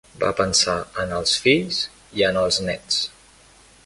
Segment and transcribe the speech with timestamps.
[0.21, 1.83] Va pensar en en els fills
[2.21, 2.99] i en els nets.